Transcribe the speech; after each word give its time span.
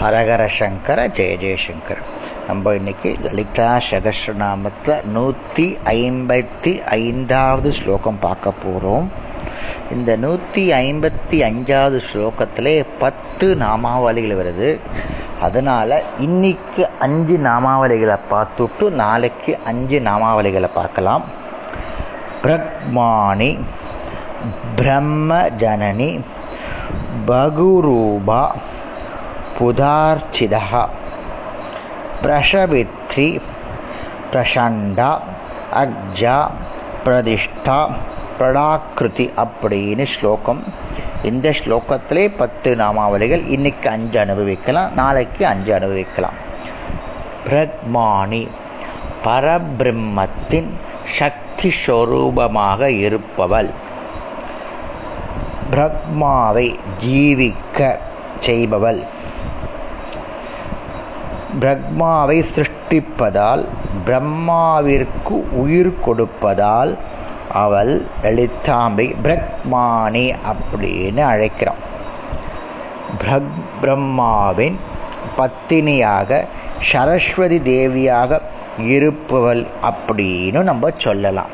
ஹரஹர 0.00 0.42
சங்கர 0.56 0.98
ஜெய 1.16 1.30
ஜெயசங்கர். 1.42 2.02
நம்ம 2.48 2.74
இன்னைக்கு 2.78 3.10
லலிதா 3.22 3.70
சகஸ்ரநாமத்தில் 3.86 5.00
நூற்றி 5.14 5.64
ஐம்பத்தி 5.92 6.72
ஐந்தாவது 6.96 7.70
ஸ்லோகம் 7.78 8.20
பார்க்க 8.26 8.52
போகிறோம் 8.60 9.08
இந்த 9.96 10.10
நூற்றி 10.24 10.64
ஐம்பத்தி 10.78 11.40
அஞ்சாவது 11.48 11.98
ஸ்லோகத்திலே 12.10 12.76
பத்து 13.02 13.48
நாமாவளிகள் 13.64 14.38
வருது. 14.42 14.70
அதனால் 15.48 15.96
இன்னைக்கு 16.28 16.84
அஞ்சு 17.08 17.38
நாமாவளிகளை 17.48 18.18
பார்த்துட்டு 18.34 18.92
நாளைக்கு 19.02 19.54
அஞ்சு 19.72 20.00
நாமாவளிகளை 20.10 20.72
பார்க்கலாம். 20.80 21.26
பிரக்மானி 22.44 23.52
பிரம்ம 24.80 25.42
ஜனனி 25.64 26.10
பகுரூபா 27.30 28.42
புதார்ச்சிதः 29.58 30.86
பிரஷவித்ரி 32.22 33.40
பிரசண்டா 34.32 35.18
அக்ஜா 35.74 36.50
பிரதிஷ்டா 37.04 37.88
பிரணாக்கிருதி 38.40 39.26
அப்படின்னு 39.36 40.04
ஸ்லோகம். 40.04 40.64
இந்த 41.22 41.50
ஸ்லோகத்திலே 41.50 42.32
பத்து 42.36 42.74
நாமாவளிகள் 42.74 43.48
இன்னைக்கு 43.48 43.90
அஞ்சு 43.90 44.20
அனுபவிக்கலாம் 44.20 44.94
நாளைக்கு 44.94 45.46
அஞ்சு 45.46 45.74
அனுபவிக்கலாம். 45.74 46.36
பிரத்மானி 47.46 48.48
பரபிரம்மத்தின் 49.24 50.70
சக்தி 51.04 51.72
ஸ்வரூபமாக 51.86 52.80
இருப்பவள். 52.80 53.70
பிரக்மாவை 55.70 56.78
ஜீவிக்க 57.04 57.96
செய்பவள். 58.40 59.02
பிரம்மாவை 61.60 62.44
சிருஷ்டிப்பதால் 62.54 63.64
பிரம்மாவிற்கு 64.06 65.36
உயிர் 65.52 65.94
கொடுப்பதால் 66.06 66.96
அவள் 67.52 68.06
லலிதாம்பை 68.22 69.14
பிரக்மானி 69.24 70.34
அப்படின்னு 70.50 71.22
அழைக்கிறோம் 71.32 71.82
பிரக் 73.18 73.58
பிரம்மாவின் 73.82 74.76
பத்தினியாக 75.38 76.44
சரஸ்வதி 76.82 77.58
தேவியாக 77.58 78.40
இருப்பவள் 78.78 79.66
அப்படின்னு 79.82 80.62
நம்ம 80.62 80.90
சொல்லலாம். 80.98 81.52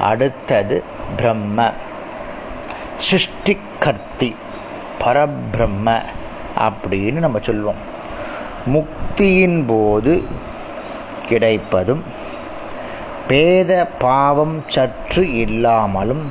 அடுத்தது 0.00 0.82
பிரம்ம. 1.16 1.72
சிருஷ்டிகர்த்தி 3.10 4.34
பரபிரம்ம 5.00 6.02
அப்படின்னு 6.58 7.12
நம்ம 7.12 7.38
சொல்லுவோம். 7.42 7.92
முக்தியின் 8.72 9.64
போது 9.66 10.12
கிடைப்பதும் 11.28 12.02
பேத 13.28 13.72
பாவம் 13.98 14.56
சற்று 14.68 15.22
இல்லாமலும் 15.34 16.24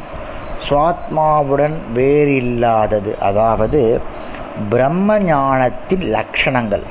சுவாத்மாவுடன் 0.70 1.78
வேறில்லாதது. 1.96 3.12
அதாவது 3.30 4.02
பிரம்ம 4.70 5.20
ஞானத்தின் 5.20 6.06
லட்சணங்கள். 6.16 6.86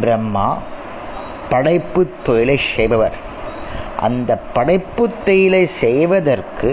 பிரம்மா 0.00 0.48
படைப்பு 1.48 2.02
தொழிலை 2.24 2.58
செய்பவர். 2.74 3.16
அந்த 4.00 4.30
படைப்பு 4.56 5.04
தொழிலை 5.24 5.66
செய்வதற்கு 5.66 6.70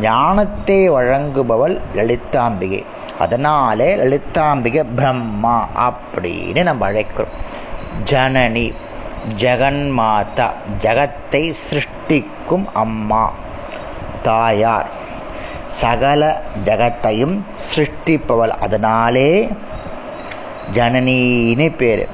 ஞானத்தை 0.00 0.90
வழங்குபவள் 0.90 1.76
லலிதாம்பிகை. 1.96 2.82
அதனாலே 3.18 3.96
லலிதாம்பிகை 3.96 4.84
பிரம்மா 4.94 5.68
அப்படின்னு 5.76 6.62
நம்ம 6.62 6.90
அழைக்கிறோம். 6.90 7.34
ஜனனி 8.04 8.72
ஜெகன்மாதா 9.38 10.50
ஜகத்தை 10.82 11.54
சிருஷ்டிக்கும் 11.70 12.64
அம்மா 12.72 13.32
தாயார். 14.22 14.86
சகல 15.66 16.42
ஜகத்தையும் 16.64 17.40
சிருஷ்டிப்பவள். 17.74 18.48
அதனாலே 18.48 19.50
ஜனனின்னு 20.72 21.76
பேர். 21.76 22.08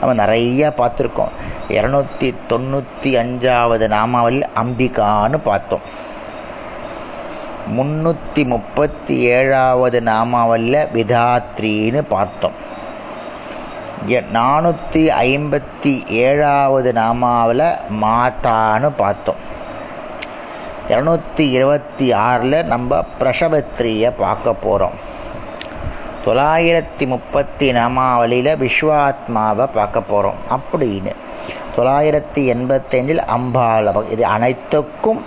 நம்ம 0.00 0.14
நிறைய 0.14 0.72
பார்த்துருக்கோம். 0.76 1.28
இரநூத்தி 1.68 2.34
தொண்ணூற்றி 2.48 3.02
அஞ்சாவது 3.02 3.88
நாமாவில் 3.88 4.42
அம்பிகான்னு 4.62 5.36
பார்த்தோம். 5.36 6.10
முன்னூற்றி 7.70 8.44
முப்பத்தி 8.46 9.16
ஏழாவது 9.18 10.00
நாமாவல்ல 10.00 10.86
விதாத்ரின்னு 10.94 12.02
பார்த்தோம். 12.08 12.70
நானூற்றி 14.08 15.02
ஐம்பத்தி 15.24 16.06
ஏழாவது 16.06 16.92
நாமாவில் 16.92 17.66
மாதான்னு 18.02 18.90
பார்த்தோம். 18.96 19.40
இரநூத்தி 20.88 21.44
இருபத்தி 21.56 22.12
ஆறில் 22.12 22.64
நம்ம 22.64 23.04
பிரசவத்ரியை 23.20 24.12
பார்க்க 24.18 24.54
போகிறோம் 24.54 24.96
தொள்ளாயிரத்தி 26.24 27.06
முப்பத்தி 27.06 27.72
நாமாவளியில் 27.72 28.58
விஸ்வாத்மாவை 28.64 29.68
பார்க்க 29.74 30.00
போகிறோம் 30.00 30.40
அப்படின்னு. 30.56 31.12
தொள்ளாயிரத்தி 31.76 32.42
எண்பத்தஞ்சில் 32.54 33.22
அம்பாள 33.36 34.10
இது 34.10 34.24
அனைத்துக்கும் 34.26 35.22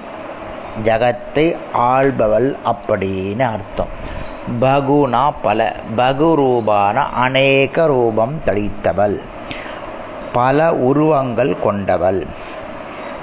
ஜகத்தை 0.84 1.56
ஆள்பவள் 1.74 2.56
அப்படின்னு 2.66 3.40
அர்த்தம். 3.40 4.24
பகுனா 4.62 5.34
பல 5.42 5.76
பகு 5.96 6.36
ரூபான 6.36 7.06
அநேக 7.06 7.86
ரூபம் 7.86 8.42
தளித்தவள் 8.46 9.20
பல 10.34 10.74
உருவங்கள் 10.74 11.56
கொண்டவள். 11.64 12.26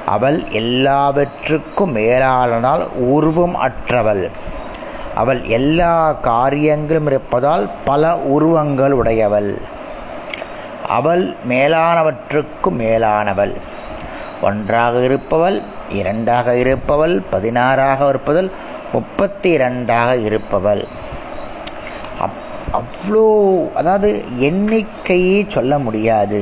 அவள் 0.06 0.44
எல்லாவற்றுக்கும் 0.50 1.96
மேலாளனால் 1.96 2.88
உருவம் 2.88 3.56
அற்றவள். 3.56 4.30
அவள் 5.14 5.42
எல்லா 5.44 6.12
காரியங்களும் 6.12 7.06
இருப்பதால் 7.06 7.70
பல 7.84 8.16
உருவங்கள் 8.16 8.92
உடையவள். 8.92 9.58
அவள் 10.88 11.34
மேலானவற்றுக்கும் 11.48 12.78
மேலானவள். 12.78 13.54
ஒன்றாக 14.42 15.02
இருப்பவள் 15.08 15.58
இரண்டாக 16.00 16.54
இருப்பவள் 16.62 17.14
பதினாறாக 17.30 18.08
இருப்பவள் 18.08 18.50
முப்பத்தி 18.92 19.50
இரண்டாக 19.50 20.16
இருப்பவள் 20.28 20.84
அவ்வளோ 22.78 23.24
அதாவது 23.74 24.10
எண்ணிக்கையே 24.48 25.38
சொல்ல 25.48 25.72
முடியாது. 25.78 26.40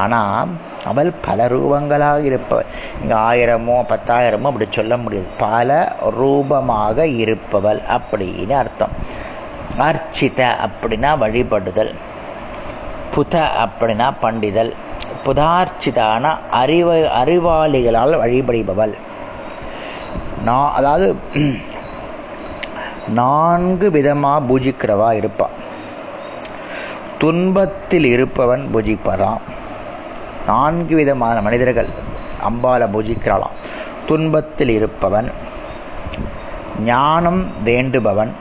ஆனால் 0.00 0.48
அவள் 0.90 1.10
பல 1.26 1.46
ரூபங்களாக 1.46 2.18
இருப்பவள். 2.28 2.68
இங்கே 3.00 3.16
ஆயிரமோ 3.28 3.76
பத்தாயிரமோ 3.92 4.48
அப்படி 4.50 4.66
சொல்ல 4.70 4.96
முடியாது. 4.96 5.28
பல 5.38 5.96
ரூபமாக 6.18 7.06
இருப்பவள் 7.22 7.80
அப்படின்னு 7.96 8.56
அர்த்தம். 8.62 8.94
அர்ச்சித 9.88 10.40
அப்படின்னா 10.66 11.10
வழிபடுதல். 11.22 11.92
புத 13.14 13.34
அப்படின்னா 13.64 14.08
பண்டிதல். 14.20 14.72
புதார்ச்சிதான 15.26 16.24
அறிவ 16.62 16.88
அறிவாளிகளால் 17.20 18.20
வழிபடுபவள். 18.22 18.94
நான் 20.44 20.72
அதாவது 20.72 21.16
நான்கு 23.14 23.90
விதமாக 23.90 24.46
பூஜிக்கிறவா 24.48 25.12
இருப்பாள் 25.12 25.56
துன்பத்தில் 27.18 28.04
இருப்பவன் 28.04 28.64
பூஜிப்பறான் 28.74 29.42
நான்கு 30.46 30.96
விதமான 30.96 31.40
மனிதர்கள் 31.40 31.90
அம்பாலை 32.48 32.86
பூஜிக்கிறாளாம். 32.94 33.56
துன்பத்தில் 34.06 34.68
இருப்பவன் 34.68 35.30
ஞானம் 36.84 37.42
வேண்டுபவன் 37.64 38.32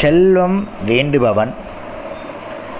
செல்வம் 0.00 0.68
வேண்டுபவன் 0.86 1.52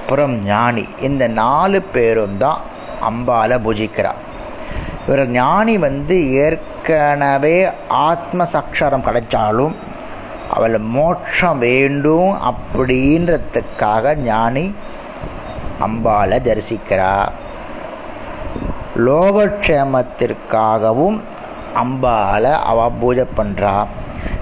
அப்புறம் 0.08 0.44
ஞானி. 0.44 0.88
இந்த 1.00 1.25
நாலு 1.38 1.78
பேரும் 1.94 2.37
தான் 2.37 2.60
அம்பால 3.08 3.58
பூஜிக்கிறார் 3.64 4.20
இவர் 5.06 5.28
ஞானி 5.28 5.78
வந்து 5.78 6.16
ஏற்கனவே 6.44 7.69
ஆத்ம 7.88 8.46
சக்ஷரம் 8.52 9.05
கிடைச்சாலும் 9.08 9.75
அவள் 10.55 10.78
மோட்சம் 10.94 11.58
வேண்டும் 11.58 12.31
அப்படின்றதுக்காக 12.50 14.14
ஞானி 14.31 14.64
அம்பால 15.87 16.40
தரிசிக்கிறார் 16.49 17.34
லோகக்ஷேமத்திற்காகவும் 19.06 21.19
அம்பால 21.82 22.44
அவ 22.70 22.78
பூஜை 23.00 23.26
பண்றா. 23.37 23.75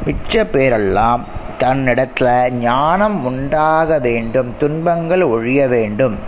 மிச்ச 0.06 0.32
பேரெல்லாம் 0.54 1.22
தன்னிடத்துல 1.60 2.50
ஞானம் 2.50 3.24
உண்டாக 3.24 3.98
வேண்டும் 3.98 4.54
துன்பங்கள் 4.58 5.22
ஒழிய 5.22 5.66
வேண்டும் 5.66 6.18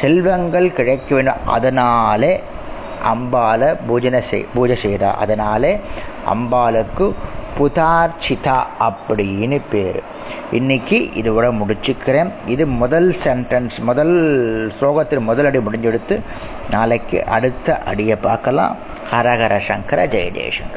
செல்வங்கள் 0.00 0.72
கிடைக்க 0.72 1.14
வேண்டும். 1.14 1.46
அதனாலே 1.46 2.42
அம்பால 3.04 3.76
பூஜனை 3.86 4.20
செய் 4.20 4.46
பூஜை 4.54 4.78
செய்கிறா 4.82 5.10
அதனாலே 5.14 5.80
அம்பாளுக்கு 6.34 7.12
புதார்ச்சிதா 7.58 8.62
அப்படின்னு 8.80 9.60
பேர். 9.70 10.02
இன்னைக்கு 10.50 11.10
இதோட 11.14 11.52
முடிச்சுக்கிறேன். 11.60 12.30
இது 12.46 12.66
முதல் 12.66 13.16
சென்டென்ஸ் 13.24 13.78
முதல் 13.80 14.14
ஸ்லோகத்தில் 14.80 15.18
முதல் 15.18 15.44
அடி 15.44 15.58
முடிஞ்செடுத்து 15.58 16.20
நாளைக்கு 16.70 17.24
அடுத்த 17.24 17.78
அடியை 17.78 18.16
பார்க்கலாம். 18.16 18.76
ஹரஹர 19.12 19.58
சங்கர 19.58 20.06
ஜெய 20.06 20.28
ஜெயசங்கர். 20.38 20.74